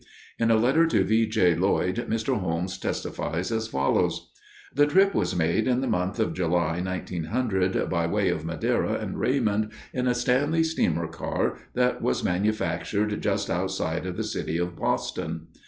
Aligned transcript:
In 0.39 0.49
a 0.49 0.55
letter 0.55 0.87
to 0.87 1.03
J. 1.03 1.53
V. 1.53 1.59
Lloyd, 1.59 2.07
Mr. 2.09 2.35
Holmes 2.39 2.79
testifies 2.79 3.51
as 3.51 3.67
follows: 3.67 4.31
This 4.73 4.91
trip 4.91 5.13
was 5.13 5.35
made 5.35 5.67
in 5.67 5.81
the 5.81 5.87
month 5.87 6.17
of 6.19 6.33
July 6.33 6.81
by 7.87 8.07
way 8.07 8.29
of 8.29 8.43
Madera 8.43 8.93
and 8.93 9.19
Raymond 9.19 9.71
in 9.93 10.07
a 10.07 10.15
Stanley 10.15 10.63
Steamer 10.63 11.05
car 11.07 11.59
that 11.75 12.01
was 12.01 12.23
manufactured 12.23 13.21
just 13.21 13.51
outside 13.51 14.07
of 14.07 14.17
the 14.17 14.23
city 14.23 14.57
of 14.57 14.75
Boston. 14.75 15.49